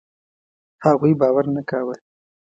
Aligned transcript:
هغوی 0.85 1.13
باور 1.19 1.45
نه 1.55 1.61
کاوه. 1.69 1.95